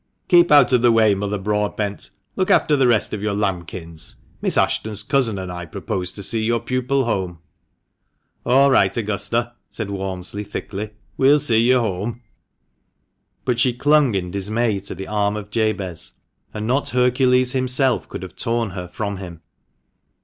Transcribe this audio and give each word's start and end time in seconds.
"Keep 0.29 0.51
out 0.51 0.73
of 0.73 0.81
the 0.81 0.91
way, 0.91 1.13
Mother 1.13 1.37
Broadbent. 1.37 2.09
Look 2.35 2.49
after 2.49 2.75
the 2.75 2.87
rest 2.87 3.13
of 3.13 3.21
your 3.21 3.35
lambkins. 3.35 4.15
Miss 4.41 4.57
Ashton's 4.57 5.03
cousin 5.03 5.37
and 5.37 5.51
I 5.51 5.67
propose 5.67 6.11
to 6.13 6.23
see 6.23 6.41
your 6.43 6.59
pupil 6.59 7.05
home."" 7.05 7.37
All 8.47 8.71
right, 8.71 8.97
Augusta," 8.97 9.53
said 9.69 9.91
Walmsley, 9.91 10.43
thickly;" 10.43 10.89
we'll 11.17 11.37
see 11.37 11.59
you 11.59 11.77
home."" 11.77 12.21
BRAVO 13.45 13.45
CLEGG! 13.45 13.45
THE 13.45 13.51
MANCHESTER 13.51 13.51
MAN. 13.51 13.53
221 13.53 13.53
But 13.53 13.59
she 13.59 13.73
clung 13.73 14.15
in 14.15 14.31
dismay 14.31 14.79
to 14.79 14.95
the 14.95 15.07
arm 15.07 15.35
of 15.35 15.51
Jabez, 15.51 16.13
and 16.51 16.65
not 16.65 16.89
Hercules 16.89 17.51
himself 17.51 18.09
could 18.09 18.23
have 18.23 18.35
torn 18.35 18.71
her 18.71 18.87
from 18.87 19.17
him. 19.17 19.41